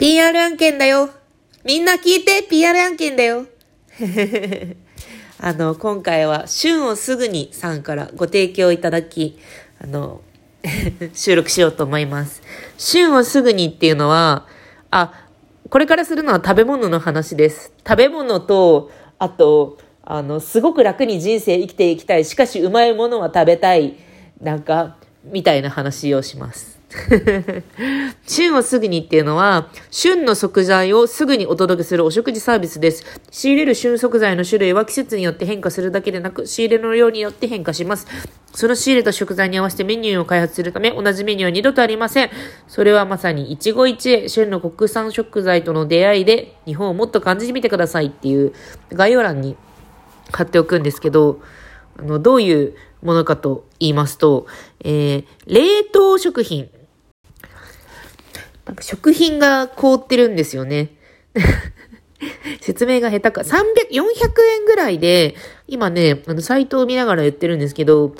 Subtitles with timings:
[0.00, 1.10] PR 案件だよ。
[1.62, 3.44] みんな聞いて、PR 案件だよ。
[5.38, 9.38] あの、今回は、旬をすぐにさんからご提供いただき、
[9.78, 10.22] あの、
[11.12, 12.40] 収録しようと思います。
[12.78, 14.46] 旬をすぐにっていうのは、
[14.90, 15.26] あ、
[15.68, 17.70] これからするのは食べ物の話です。
[17.86, 22.24] 食べ物と、あと、あの、すごく楽に人生生きていきたい。
[22.24, 23.96] しかし、うまいものは食べたい。
[24.40, 26.79] なんか、みたいな話をします。
[28.26, 33.04] 旬をすぐにっていうのは、旬の食材をすぐにお届けするお食事サービスです。
[33.30, 38.08] 仕入れる旬食材の種類は季節によって変化するだけでなく、仕入れの量によって変化します。
[38.52, 42.30] その仕入れた食材に合わせてメニューを開発するため、同じメニューは二度とありません。
[42.66, 48.52] それはまさに一期一会、旬の国産食材との出会いで、日本をもっと感じてみてくださいっていう
[48.92, 49.56] 概要欄に
[50.32, 51.40] 貼っておくんですけど、
[52.00, 54.46] あの、どういうものかと言いますと、
[54.82, 56.68] えー、冷凍食品。
[58.66, 60.90] なんか食品が凍ってるんですよね。
[62.60, 63.40] 説明が下手か。
[63.42, 64.02] 300、400
[64.60, 65.34] 円ぐらいで、
[65.66, 68.14] 今ね、あの、サイトを見ながら言ってるんですけど、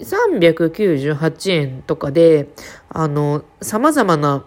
[0.00, 2.48] 398円とかで、
[2.88, 4.44] あの、様々な、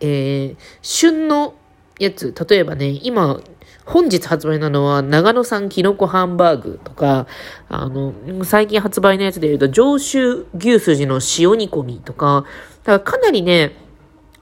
[0.00, 1.54] えー、旬の
[1.98, 3.40] やつ、例えばね、今、
[3.84, 7.26] 本日発売なのは、長野産キノコハンバーグとか、
[7.68, 12.46] あの、最近発売のやつで言うと、上州牛すじの塩煮込みとか、
[12.84, 13.83] だからかなりね、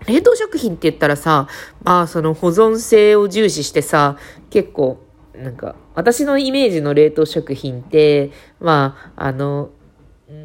[0.06, 1.48] 冷凍食品って言ったらさ、
[1.82, 4.16] まあその保存性を重視してさ、
[4.50, 4.98] 結構、
[5.34, 8.30] なんか、私のイメージの冷凍食品って、
[8.60, 9.70] まあ、あの、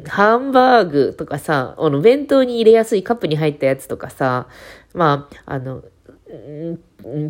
[0.06, 4.48] ハンバーグとかさ、あの、弁当に入れやすいカップに入ったやつとかさ、
[4.94, 5.82] まあ、あの、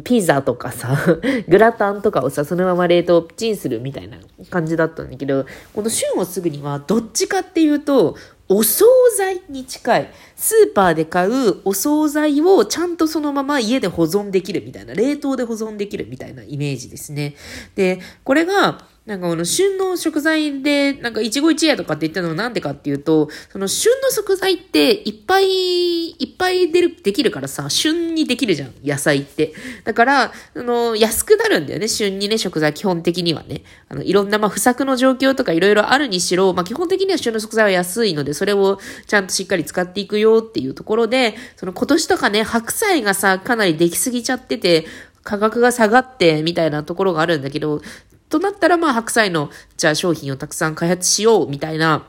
[0.03, 0.97] ピザとかさ、
[1.49, 4.19] グラタンとかをさ、そのまま冷凍チンするみたいな
[4.51, 8.17] 感じだったんだけど、この旬をすぐにはどっちかっていうと、
[8.49, 10.11] お惣菜に近い。
[10.35, 17.35] スーパーで買うお惣菜をちゃんとそのまま家で保存できるみたいな、冷凍で保存できるみたいなイメージですね。
[17.75, 29.55] で、これが、なんかこの旬の食材で、なんか一期一会とかって言ったのはなんでかっていうと、その旬の食材っていっぱいいっぱい出る、できるからさ、旬にできるじゃん、野菜って。
[29.84, 33.62] だから、あの、安くなるんだよね、旬にね、食材基本的にはね。
[33.88, 44.84] あの、いろんな、まあ、不作の状況とかいろいろあるにしろ、まあ、基本的には旬の食材は安いので、それをちゃんとしっかり使っていくよっていうところで、その今年とかね、白菜がさ、かなりできすぎちゃってて、
[45.28, 47.83] 価格が下がって、みたいなところがあるんだけど、
[48.28, 52.06] となったら、まあ、白菜の、じゃあ商品をたくさん開発しよう、みたいな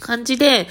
[0.00, 0.66] 感じで、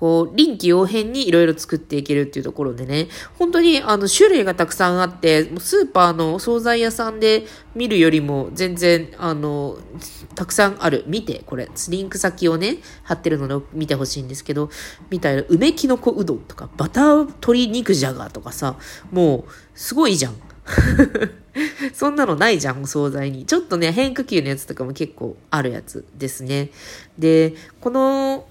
[0.00, 3.08] こう、臨機応変にいろいろ作っていけるっていうところでね、
[3.38, 9.76] 本当にあの種類がたくさんあって、スーパーの惣菜屋さんで見るよりも全然、あの、
[10.34, 11.04] たくさんある。
[11.06, 14.70] 見て、これ、リンク先をね、貼ってるので見てほしいんですけど、
[15.10, 18.76] みたいな、梅きのこうどんとか、バター鶏肉じゃがとかさ、
[19.12, 20.34] もう、すごいじゃん。
[21.92, 23.44] そんなのないじゃん、お惣菜に。
[23.46, 26.70] ちょっとね、変化球のやつとかも結構あるやつですね。
[27.18, 28.46] で、この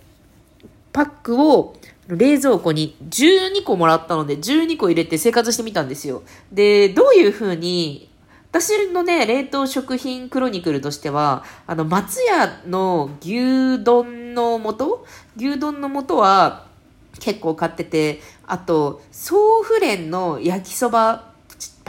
[0.91, 1.75] パックを
[2.07, 6.23] 冷蔵庫に12個もらったので、12個入れて生活してみたんですよ。
[6.51, 8.09] で、どういう風に、
[8.51, 15.05] 私のね、冷凍食品クロニクルとしては、あの、松屋の牛丼の素？
[15.37, 16.65] 牛丼の素は
[17.19, 21.28] 結構買ってて、あと、ソーフレンの焼きそば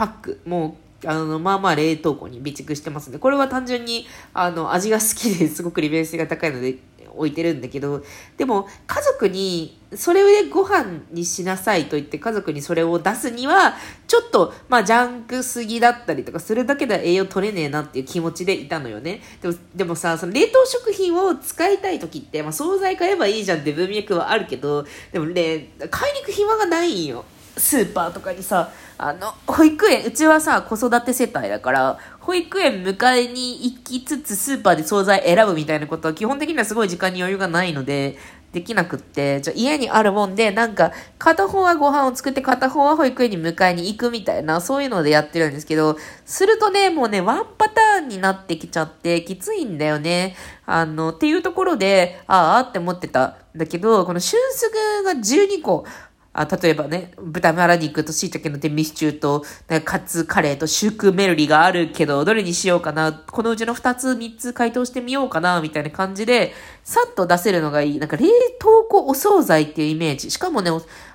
[0.01, 3.19] パックもうあの、まあまあ冷凍庫に備蓄してますね。
[3.19, 6.77] これは単純に、あの、味が好きですごく利便性が高いので
[7.15, 8.03] 置いてるんだけど、
[8.35, 13.75] でも家族にそれでご飯にしなさいと言って家族にそれを出すには、
[14.07, 19.21] ちょっと、まあジャンクすぎだったりとか、それだけでは栄養取れねえなっていう気持ちでいたのよね。
[19.39, 27.23] でも、でもさ、その冷凍食品を使いたい時って、まあ惣菜買えばいいじゃんって文脈はあるけど、でもね、買いに行く暇がないんよ。
[27.57, 38.17] スーパーとかにさ、あの、保育園、うちはさ、子育て世帯だから、保育園迎えに行きつつスーパーで惣菜選ぶみたいなことは基本的にはすごい時間に余裕がないので、
[38.51, 50.35] できなくって、じゃ家にあるもんで、なんか、片方はご飯を作って片方は保育園に迎えに行くみたいな、そういうのでやってるんですけど、するとね、もうね、ワンパターンになってきちゃって、きついんだよね。
[50.65, 53.35] あの、っていうところで、ああって思ってたん。
[53.55, 55.85] だけど、この春菊が12個
[56.33, 59.43] あ例えばね、豚バラ肉と椎茸のデミシチューと、
[59.83, 67.99] カツカレーとシュークメルリがあるけど、どれにしようかな、このうちの2つ3つ解凍してみようかな、みたいな感じで、さっと出せるのがいい。
[67.99, 68.25] なんか冷
[68.59, 70.31] 凍庫お惣菜っていうイメージ。
[70.31, 70.71] しかもね、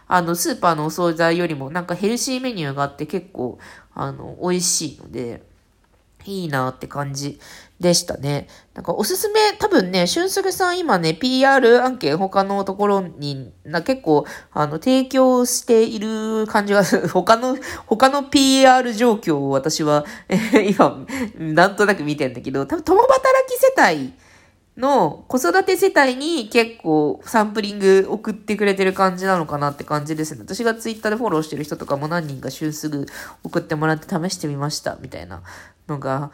[0.07, 3.59] あの、スーパーのお惣菜よりもなんかヘルシーメニューがあって結構、
[3.95, 5.43] あの、美味しいので、
[6.27, 7.41] いいなって感じ
[7.81, 8.49] でしたね。
[8.75, 16.85] なんかおすすめ、多分ね、俊介さん今ね、PR 案件他のところにな結構、あの、提供している感じが。
[17.13, 17.57] 他の、
[17.87, 20.05] 他の PR 状況を私は、
[20.69, 21.07] 今、
[21.39, 24.26] なんとなく見てんだけど、多分共働き世帯
[24.77, 30.43] の子育て世帯に結構サンプリング送ってくれてる感じなのかなって感じですね。
[30.43, 33.07] 私がツイッターでフォローしてる人とかも何人か週すぐ
[33.43, 35.43] 送ってもらって試してみましたみたいな
[35.89, 36.31] のが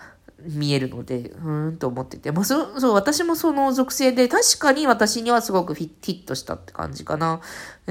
[0.46, 2.32] 見えるので、うーんと思ってて。
[2.32, 7.40] まあ、そ、そう、私もその属性で、確かに私にはすごくフィットしたって感じかな。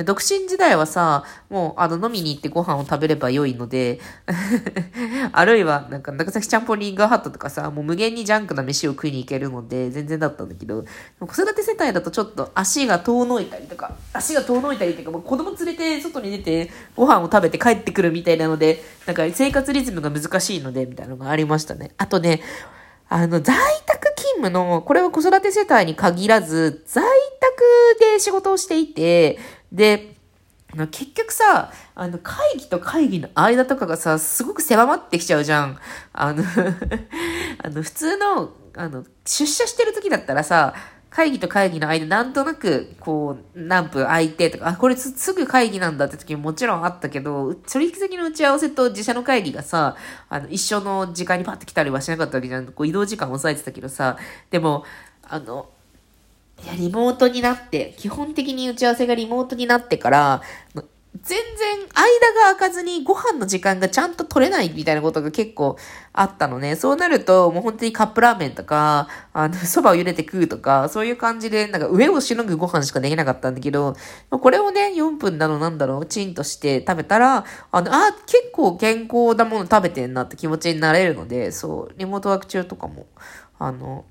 [0.06, 4.00] 独身時代はさ、もう、あの、飲みに行ってご飯を食べれば良いので、
[5.33, 10.86] あるいは、なんか、長崎ちゃんぽんリンガーハットとかさ、もう無限にジャンクな飯を食いに行けるので、全然だったんだけど、
[11.19, 21.92] 子育て世帯だとちょっと足が遠のいたりとか、足が遠のいたりとか、もう子供連れて外に出てご飯を食べて帰ってくるみたいなので、なんか生活リズムが難しいので、みたいなのがありましたね。
[21.98, 22.41] あとね、
[23.10, 23.56] あの、在
[23.86, 27.04] 宅勤務の、これは子育て世帯に限らず、在
[27.40, 27.64] 宅
[28.00, 29.38] で仕事をしていて、
[29.72, 30.16] で、
[30.92, 35.78] 結局さ、あの、会議と会議の間とかがさ、すごく狭まってきちゃうじゃん。
[36.14, 36.44] あの
[37.62, 40.74] あの、普通の、あの、出社してる時だったらさ、
[41.12, 49.98] 会議と会議の間、なんとなく、こう、何分空いてとか、あ、これすぐ会議なんだって時ももちろんあったけど、取引先の打ち合わせと自社の会議がさ、
[50.30, 52.68] あの、一緒の時間にパッて来たりはしなかったわけじゃん。
[52.68, 54.18] こう、移動時間抑えてたけどさ、
[54.52, 54.86] でも、
[55.28, 55.68] あの、
[56.63, 60.42] いや、リモートになって、基本的に打ち合わせがリモートになってから、
[61.13, 65.75] 全然間が空かずにご飯の時間がちゃんと取れないみたいなことが結構
[66.13, 66.78] あったのね。
[66.78, 73.98] そうなると、もう本当にカップラーメンとか、あの、 蕎麦を茹でて食うとか、そういう感じで、なんか上をしのぐご飯しかできなかったんだけど、
[74.30, 83.06] これをね、4分だろなんだろう、チンとして食べたら、あの、あ、結構健康なもの食べてんなって気持ちになれるので、そう、リモートワーク中とかも、
[83.60, 84.06] あの、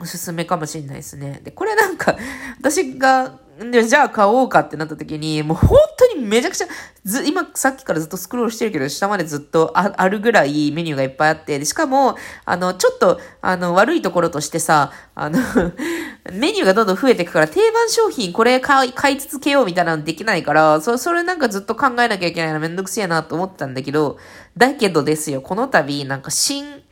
[0.00, 1.40] おすすめかもしれないですね。
[1.42, 2.16] で、これなんか、
[2.60, 6.66] 私が、で、じゃあ買おうかってなった時に、もう本当にめちゃくちゃ、
[7.04, 15.38] ず、今さっきからずっとスクロールしてるけど、下までずっとああるぐらいメニューがいっぱいあって、でしかも、あの、ちょっと、あの、悪いところとしてさ、あの
[16.32, 24.18] メニューがどんどん増えていくから、定番商品これ買い、買い続けようみたいなのできないから、そ、それなんかずっと考えなきゃいけないのめんどくせえなと思ってたんだけど、
[24.56, 26.82] だけどですよ、この度、なんか新、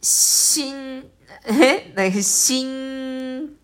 [0.00, 1.04] 新、
[1.46, 1.92] え？
[1.96, 3.56] なんか新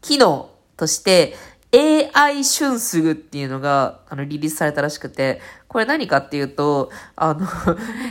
[0.00, 1.34] 機能として
[1.70, 7.46] AI 瞬すぐっていうのが、あの、リリースされたらしくて、これ何かっていうと、あの、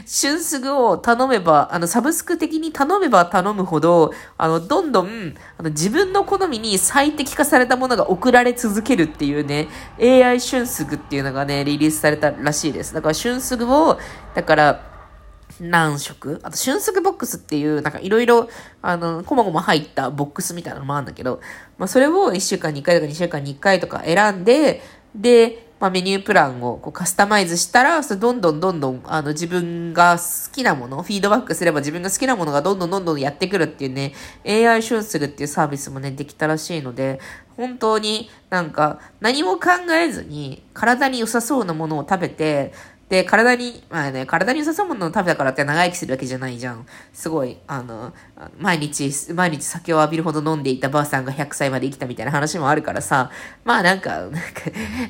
[0.06, 12.94] 瞬すぐを頼めば、あの、サブスク的に頼めば頼むほど、あの、どんどん、あの、自分の好みに最適化されたものが送られ続けるっていうね、AI 瞬すぐっていうのがね、リリースされたらしいです。
[12.94, 13.98] だから瞬すぐを、
[14.36, 14.97] だから、
[15.60, 16.40] 何色？
[16.44, 18.50] あと、瞬足ボックスっていう、なんかいろいろ、
[18.82, 21.42] あの、こまごま入ったボックスみたいなのもあるんだけど、
[21.78, 24.82] まあ、それを1週間に1回とか2週間に1回とか選んで、
[25.16, 34.14] で、まあ、メニュープランをこうカスタマイズしたら、それどんどんどんどん、あの、自分が好きなもの、フィードバックすれば自分が好きなものがどんどんどんどんやってくるっていうね、
[34.46, 37.20] AI シュンするっていうサービスもね、できたらしいので、
[37.56, 42.74] 本当になんか何も考えずに体に良さそうなものを食べて、
[43.10, 46.86] で、体に、まあね、体に良さそうものを食べたからって長生きするわけじゃないじゃん。
[47.14, 48.14] すごい、あの、
[48.60, 53.32] 毎日、毎日酒を浴びるほど飲んでいたばあさんが100歳まで生きたみたいな話もあるからさ、
[53.64, 54.40] まあなんか、なんか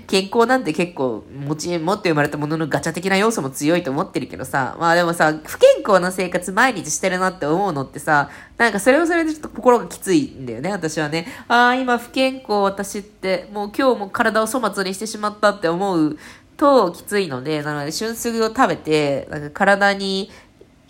[0.06, 8.30] 健康なんて結構、持ち、持って生まれたもののガチャ的な要素も強いと思ってるけどさ、まあでもさ、不健康な生活毎日してるなって思うのってさ、
[8.60, 11.28] なんかそれはそれでちょっと心がきついんだよね、私はね。
[11.48, 16.18] ああ、今不健康私って、もう今日も体を粗末にしてしまったって思う
[16.58, 20.30] ときついので、なので、春杉を食べて、なんか体に、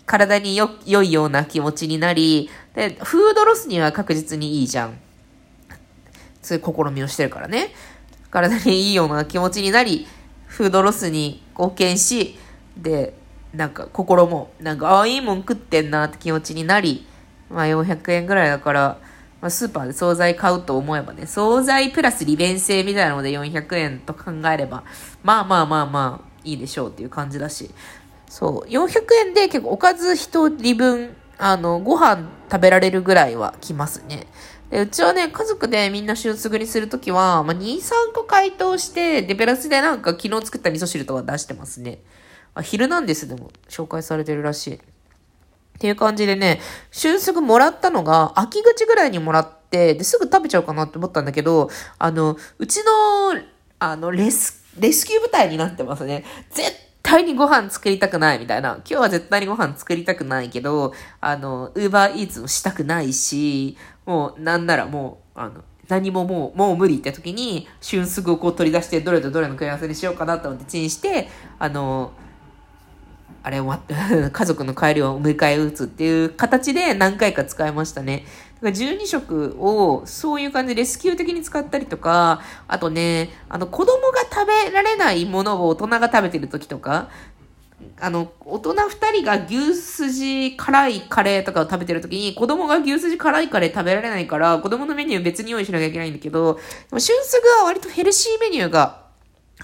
[0.06, 4.98] 体によ、良いような気持ちになり、で、フードロスには確実にいいじゃん。
[6.42, 7.72] そういう試みをしてるからね。
[8.30, 10.06] 体にいいような気持ちになり、
[10.46, 12.38] フードロスに貢献し、
[12.76, 13.14] で、
[13.52, 17.06] なんか心も、なんか、ああ、いいもん食ってんなって気持ちになり、
[17.50, 18.98] まあ400円ぐらいだから、
[19.40, 24.84] まあ、スーパーで惣菜買うと思えばね、惣菜プラス利便性みたいなので400円と考えれば、
[25.22, 27.70] まあまあまあまあ、いいでしょうっていう感じだし。
[28.28, 34.26] そう、400円で結構おかず1人分、あの、ご飯食べられるぐらいは来ますね。
[34.70, 42.00] で、うちはね、家族でみんな週すぐにするときは、まあ、2、3個解凍して、で、ベラスでなんか昨日作った味噌汁とか出してますね。
[42.54, 44.80] あ、昼なんですでも紹介されてるらしい。
[45.78, 51.70] っていう感じでね、瞬足もらったのが、秋口ぐらいにもらって、で、すぐ食べちゃうかなって思ったんだけど、
[52.00, 53.40] あの、うちの、
[53.78, 56.24] あの、レス、レスキュー部隊になってますね。
[56.50, 56.68] 絶
[57.04, 58.70] 対にご飯作りたくないみたいな。
[58.78, 71.28] 今日は絶対にご飯作りたくないけど、あの、ウーバーイーツもしたくないし、もうなんならもう、あの、何ももう、もう無理って時に、旬すぐをこう取り出して、どれとどれの組み合わせにしようかなと思ってチンして、
[71.60, 72.10] あの、
[73.42, 73.60] あれ
[74.32, 78.24] 家族の帰りを迎え撃つっていう形で何回か使いましたね。
[78.62, 87.08] だから12食をそういう感じでレスキュー的に使ったりとか、あとね、あの子供が食べられないものを大人が食べてる時とか、
[88.00, 96.58] あの、大人二人が牛すじ辛いカレーとかを食べてる時に、子供が牛すじ辛いカレー食べられないから、子供のメニュー別に用意しなきゃいけないんだけど、
[96.90, 99.07] 旬すぐは割とヘルシーメニューが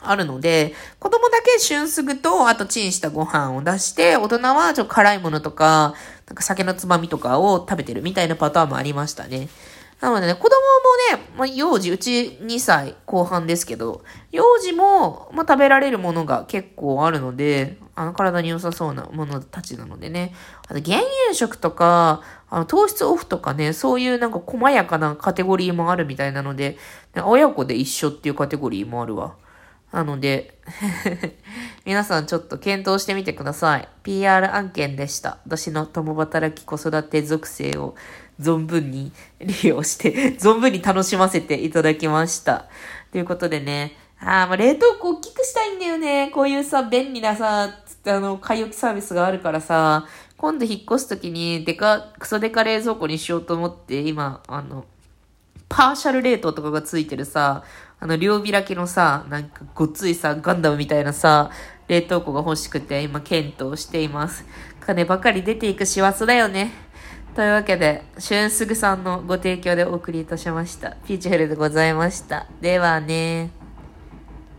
[0.01, 5.95] あるので、子供だけ旬すぐと、あとチンしたご飯を出して、大人はちょっと辛いものとか、
[6.27, 9.49] なんか酒のつまみとかを食べてるみたいなパターンもありましたね。
[10.01, 20.35] なのでね、子供もね、まあ、幼児、うち2歳後半ですけど、幼児も、まあ、食べられるものが結構あるので、あの、体に良さそうなものたちなのでね。
[20.69, 26.77] あと、減塩食とか、あの、糖質オフとかね、そういうなんか細やかなカテゴリーもあるみたいなので、
[27.25, 29.37] 親子で一緒っていうカテゴリーもあるわ。
[29.95, 30.59] なので
[31.87, 33.89] 皆さんちょっと検討してみてください。
[34.03, 35.39] PR 案件でした。
[35.47, 37.95] 私の共働き子育て属性を
[38.41, 42.67] 存分に利用して存分に楽しませていただきました。
[43.13, 46.33] ということでね、ああ、ま、冷凍庫大きくしたいんだよね。
[46.35, 47.71] こういうさ、便利なさ、
[48.07, 54.87] あの、買い置きサービスがあるからさ、今度引っ越すときに、デカ、クソデカ冷蔵庫にしようと思って、今、あの、
[55.77, 57.65] パーシャル冷凍とかがついてるさ、
[57.99, 61.51] あの、両開きのさ、なんかごっついさ、ガンダムみたいなさ、
[61.89, 64.45] 冷凍庫が欲しくて今検討しています。
[64.87, 66.71] 金ばかり出ていく師走だよね。
[67.35, 70.93] というわけで、シュンスグさんのご提供でお送りいたしました。
[71.09, 72.47] ピーチフルでございました。
[72.61, 73.64] ではね